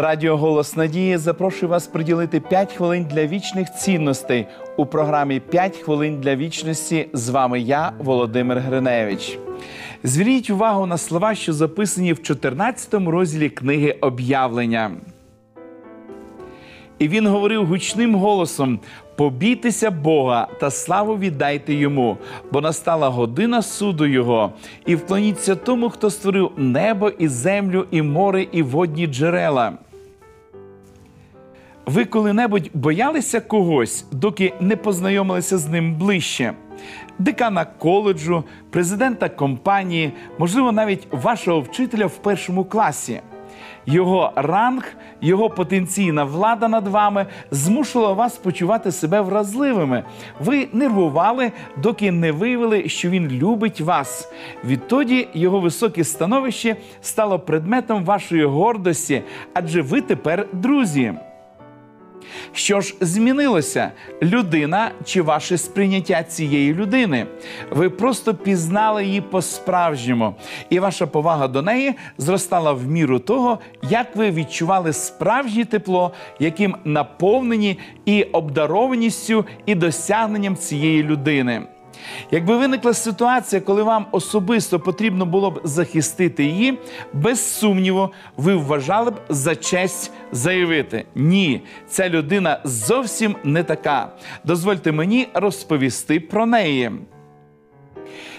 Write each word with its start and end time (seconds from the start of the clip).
Радіо 0.00 0.36
Голос 0.36 0.76
Надії 0.76 1.16
запрошує 1.16 1.70
вас 1.70 1.86
приділити 1.86 2.40
5 2.40 2.72
хвилин 2.72 3.06
для 3.10 3.26
вічних 3.26 3.74
цінностей 3.74 4.46
у 4.76 4.86
програмі 4.86 5.42
«5 5.52 5.82
хвилин 5.82 6.20
для 6.20 6.36
вічності. 6.36 7.08
З 7.12 7.28
вами 7.28 7.60
я, 7.60 7.92
Володимир 7.98 8.58
Гриневич. 8.58 9.38
Зверніть 10.02 10.50
увагу 10.50 10.86
на 10.86 10.98
слова, 10.98 11.34
що 11.34 11.52
записані 11.52 12.12
в 12.12 12.22
14 12.22 12.94
розділі 12.94 13.50
книги 13.50 13.92
Об'явлення. 14.00 14.90
І 16.98 17.08
він 17.08 17.26
говорив 17.26 17.66
гучним 17.66 18.14
голосом: 18.14 18.80
побійтеся 19.16 19.90
Бога 19.90 20.48
та 20.60 20.70
славу 20.70 21.18
віддайте 21.18 21.74
йому, 21.74 22.16
бо 22.52 22.60
настала 22.60 23.08
година 23.08 23.62
суду 23.62 24.06
Його, 24.06 24.52
і 24.86 24.94
вклоніться 24.94 25.54
тому, 25.54 25.90
хто 25.90 26.10
створив 26.10 26.50
небо 26.56 27.08
і 27.08 27.28
землю, 27.28 27.86
і 27.90 28.02
море, 28.02 28.46
і 28.52 28.62
водні 28.62 29.06
джерела. 29.06 29.72
Ви 31.88 32.04
коли-небудь 32.04 32.70
боялися 32.74 33.40
когось, 33.40 34.04
доки 34.12 34.52
не 34.60 34.76
познайомилися 34.76 35.58
з 35.58 35.68
ним 35.68 35.94
ближче? 35.94 36.52
Декана 37.18 37.64
коледжу, 37.64 38.44
президента 38.70 39.28
компанії, 39.28 40.12
можливо, 40.38 40.72
навіть 40.72 41.08
вашого 41.10 41.60
вчителя 41.60 42.06
в 42.06 42.16
першому 42.16 42.64
класі. 42.64 43.20
Його 43.86 44.32
ранг, 44.36 44.96
його 45.20 45.50
потенційна 45.50 46.24
влада 46.24 46.68
над 46.68 46.88
вами 46.88 47.26
змушувала 47.50 48.12
вас 48.12 48.36
почувати 48.36 48.92
себе 48.92 49.20
вразливими. 49.20 50.04
Ви 50.40 50.68
нервували, 50.72 51.52
доки 51.76 52.12
не 52.12 52.32
виявили, 52.32 52.88
що 52.88 53.10
він 53.10 53.28
любить 53.28 53.80
вас. 53.80 54.32
Відтоді 54.64 55.28
його 55.34 55.60
високе 55.60 56.04
становище 56.04 56.76
стало 57.00 57.38
предметом 57.38 58.04
вашої 58.04 58.44
гордості, 58.44 59.22
адже 59.54 59.82
ви 59.82 60.00
тепер 60.00 60.46
друзі. 60.52 61.14
Що 62.52 62.80
ж 62.80 62.94
змінилося? 63.00 63.92
Людина 64.22 64.90
чи 65.04 65.22
ваше 65.22 65.58
сприйняття 65.58 66.22
цієї 66.22 66.74
людини? 66.74 67.26
Ви 67.70 67.90
просто 67.90 68.34
пізнали 68.34 69.04
її 69.04 69.20
по-справжньому, 69.20 70.34
і 70.70 70.78
ваша 70.78 71.06
повага 71.06 71.48
до 71.48 71.62
неї 71.62 71.94
зростала 72.18 72.72
в 72.72 72.86
міру 72.86 73.18
того, 73.18 73.58
як 73.90 74.16
ви 74.16 74.30
відчували 74.30 74.92
справжнє 74.92 75.64
тепло, 75.64 76.12
яким 76.38 76.76
наповнені 76.84 77.78
і 78.04 78.22
обдарованістю, 78.22 79.44
і 79.66 79.74
досягненням 79.74 80.56
цієї 80.56 81.02
людини. 81.02 81.62
Якби 82.30 82.56
виникла 82.56 82.94
ситуація, 82.94 83.60
коли 83.60 83.82
вам 83.82 84.06
особисто 84.12 84.80
потрібно 84.80 85.26
було 85.26 85.50
б 85.50 85.60
захистити 85.64 86.44
її, 86.44 86.78
без 87.12 87.58
сумніву, 87.58 88.10
ви 88.36 88.54
вважали 88.54 89.10
б 89.10 89.20
за 89.28 89.56
честь 89.56 90.12
заявити: 90.32 91.04
ні, 91.14 91.62
ця 91.88 92.08
людина 92.08 92.60
зовсім 92.64 93.36
не 93.44 93.62
така. 93.62 94.12
Дозвольте 94.44 94.92
мені 94.92 95.28
розповісти 95.34 96.20
про 96.20 96.46
неї. 96.46 96.90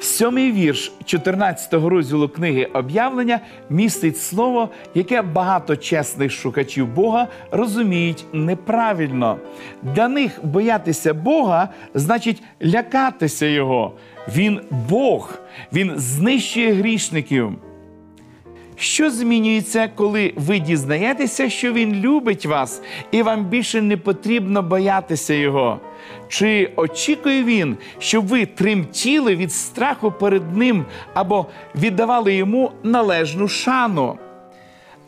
Сьомий 0.00 0.52
вірш 0.52 0.92
14-го 1.04 1.88
розділу 1.88 2.28
книги 2.28 2.64
об'явлення 2.64 3.40
містить 3.70 4.18
слово, 4.18 4.68
яке 4.94 5.22
багато 5.22 5.76
чесних 5.76 6.32
шукачів 6.32 6.88
Бога 6.88 7.28
розуміють 7.50 8.24
неправильно. 8.32 9.38
Для 9.82 10.08
них 10.08 10.40
боятися 10.42 11.14
Бога 11.14 11.68
значить 11.94 12.42
лякатися 12.64 13.46
Його. 13.46 13.92
Він 14.36 14.60
Бог, 14.88 15.38
Він 15.72 15.92
знищує 15.96 16.72
грішників. 16.72 17.52
Що 18.76 19.10
змінюється, 19.10 19.90
коли 19.94 20.32
ви 20.36 20.58
дізнаєтеся, 20.58 21.50
що 21.50 21.72
він 21.72 21.94
любить 21.94 22.46
вас, 22.46 22.82
і 23.10 23.22
вам 23.22 23.44
більше 23.44 23.82
не 23.82 23.96
потрібно 23.96 24.62
боятися 24.62 25.34
його? 25.34 25.80
Чи 26.28 26.70
очікує 26.76 27.44
він, 27.44 27.76
щоб 27.98 28.26
ви 28.26 28.46
тремтіли 28.46 29.36
від 29.36 29.52
страху 29.52 30.12
перед 30.12 30.56
ним 30.56 30.84
або 31.14 31.46
віддавали 31.74 32.34
йому 32.34 32.72
належну 32.82 33.48
шану? 33.48 34.18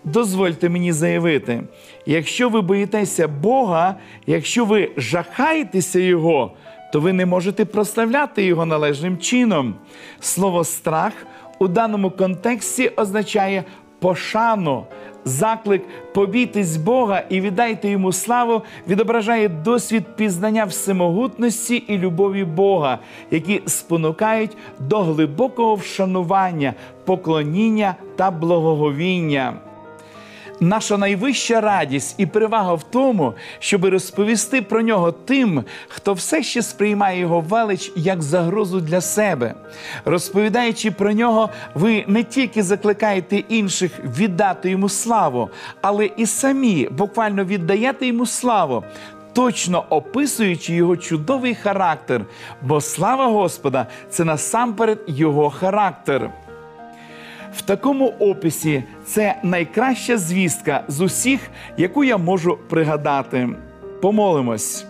Дозвольте 0.05 0.69
мені 0.69 0.93
заявити, 0.93 1.62
якщо 2.07 2.49
ви 2.49 2.61
боїтеся 2.61 3.29
Бога, 3.29 3.95
якщо 4.27 4.65
ви 4.65 4.91
жахаєтеся 4.97 5.99
Його, 5.99 6.53
то 6.93 7.01
ви 7.01 7.13
не 7.13 7.27
можете 7.27 7.65
прославляти 7.65 8.45
Його 8.45 8.67
належним 8.67 9.19
чином. 9.19 9.75
Слово 10.21 10.65
страх 10.65 11.13
у 11.59 11.69
даному 11.69 12.11
контексті 12.11 12.89
означає 12.89 13.65
пошану. 13.99 14.84
Заклик 15.25 15.83
побійтесь 16.15 16.77
Бога 16.77 17.23
і 17.29 17.41
віддайте 17.41 17.89
йому 17.89 18.12
славу 18.12 18.62
відображає 18.89 19.49
досвід 19.49 20.05
пізнання 20.17 20.65
всемогутності 20.65 21.77
і 21.77 21.99
любові 21.99 22.45
Бога, 22.45 22.99
які 23.31 23.62
спонукають 23.67 24.57
до 24.79 24.99
глибокого 24.99 25.75
вшанування, 25.75 26.75
поклоніння 27.05 27.95
та 28.17 28.31
благоговіння. 28.31 29.55
Наша 30.61 30.99
найвища 30.99 31.61
радість 31.61 32.15
і 32.19 32.27
перевага 32.27 32.75
в 32.75 32.83
тому, 32.83 33.34
щоб 33.59 33.84
розповісти 33.84 34.62
про 34.62 34.83
нього 34.83 35.12
тим, 35.12 35.65
хто 35.89 36.12
все 36.12 36.43
ще 36.43 36.62
сприймає 36.62 37.21
його 37.21 37.41
велич 37.41 37.93
як 37.97 38.22
загрозу 38.22 38.81
для 38.81 39.00
себе. 39.00 39.55
Розповідаючи 40.05 40.91
про 40.91 41.12
нього, 41.12 41.50
ви 41.75 42.05
не 42.06 42.25
тільки 42.25 42.62
закликаєте 42.62 43.37
інших 43.37 43.91
віддати 44.19 44.71
йому 44.71 44.89
славу, 44.89 45.50
але 45.81 46.06
і 46.06 46.27
самі 46.27 46.89
буквально 46.91 47.45
віддаєте 47.45 48.06
йому 48.06 48.27
славу. 48.27 48.84
Точно 49.33 49.84
описуючи 49.89 50.75
його 50.75 50.97
чудовий 50.97 51.55
характер, 51.55 52.25
бо 52.62 52.81
слава 52.81 53.27
Господа 53.27 53.87
це 54.11 54.25
насамперед 54.25 54.99
його 55.06 55.50
характер. 55.50 56.31
В 57.56 57.62
такому 57.62 58.06
описі 58.19 58.84
це 59.05 59.41
найкраща 59.43 60.19
звістка 60.19 60.84
з 60.89 61.00
усіх, 61.00 61.41
яку 61.77 62.05
я 62.05 62.17
можу 62.17 62.59
пригадати. 62.69 63.49
Помолимось. 64.03 64.87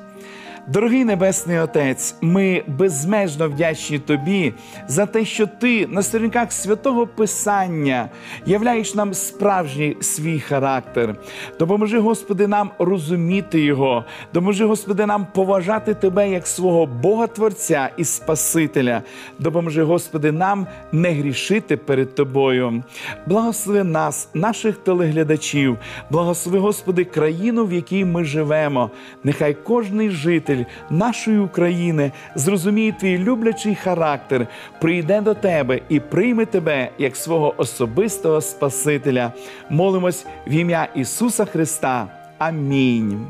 Дорогий 0.68 1.04
Небесний 1.04 1.58
Отець, 1.58 2.14
ми 2.20 2.62
безмежно 2.66 3.48
вдячні 3.48 3.98
Тобі 3.98 4.52
за 4.88 5.06
те, 5.06 5.24
що 5.24 5.46
Ти 5.46 5.86
на 5.86 6.02
сторінках 6.02 6.52
святого 6.52 7.06
Писання 7.06 8.08
являєш 8.46 8.94
нам 8.94 9.14
справжній 9.14 9.96
свій 10.00 10.40
характер. 10.40 11.14
Допоможи, 11.58 11.98
Господи, 11.98 12.46
нам 12.46 12.70
розуміти 12.78 13.60
Його, 13.60 14.04
допоможи, 14.34 14.64
Господи, 14.64 15.06
нам 15.06 15.26
поважати 15.34 15.94
Тебе 15.94 16.30
як 16.30 16.46
свого 16.46 16.86
Бога 16.86 17.26
Творця 17.26 17.90
і 17.96 18.04
Спасителя. 18.04 19.02
Допоможи, 19.38 19.82
Господи, 19.82 20.32
нам 20.32 20.66
не 20.92 21.10
грішити 21.10 21.76
перед 21.76 22.14
Тобою. 22.14 22.82
Благослови 23.26 23.84
нас, 23.84 24.28
наших 24.34 24.76
телеглядачів, 24.76 25.78
благослови, 26.10 26.58
Господи, 26.58 27.04
країну, 27.04 27.66
в 27.66 27.72
якій 27.72 28.04
ми 28.04 28.24
живемо. 28.24 28.90
Нехай 29.24 29.54
кожний 29.54 30.10
житель 30.10 30.55
нашої 30.90 31.38
України 31.38 32.12
зрозуміє 32.34 32.92
твій 32.92 33.18
люблячий 33.18 33.74
характер, 33.74 34.46
прийде 34.80 35.20
до 35.20 35.34
тебе 35.34 35.80
і 35.88 36.00
прийме 36.00 36.46
тебе 36.46 36.90
як 36.98 37.16
свого 37.16 37.54
особистого 37.56 38.40
Спасителя. 38.40 39.32
Молимось 39.70 40.26
в 40.46 40.52
ім'я 40.52 40.88
Ісуса 40.94 41.44
Христа. 41.44 42.06
Амінь. 42.38 43.26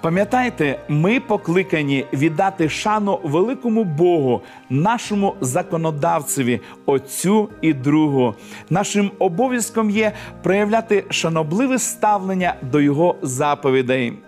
Пам'ятайте, 0.00 0.78
ми 0.88 1.20
покликані 1.20 2.06
віддати 2.12 2.68
шану 2.68 3.20
великому 3.22 3.84
Богу, 3.84 4.42
нашому 4.70 5.34
законодавцеві, 5.40 6.60
Отцю 6.86 7.48
і 7.60 7.72
Другу. 7.72 8.34
Нашим 8.70 9.10
обов'язком 9.18 9.90
є 9.90 10.12
проявляти 10.42 11.04
шанобливе 11.10 11.78
ставлення 11.78 12.54
до 12.62 12.80
Його 12.80 13.16
заповідей. 13.22 14.25